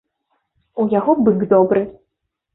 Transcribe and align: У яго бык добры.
У 0.85 0.85
яго 0.99 1.15
бык 1.29 1.45
добры. 1.53 1.85